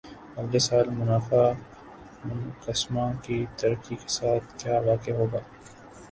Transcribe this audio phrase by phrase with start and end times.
[0.37, 1.43] اگلے سال منافع
[2.25, 5.39] منقسمہ کی ترقی کے ساتھ کِیا واقع ہو گا